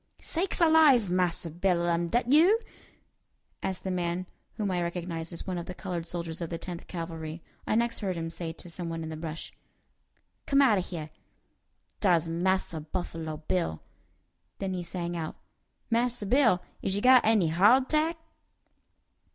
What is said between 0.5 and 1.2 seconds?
alive!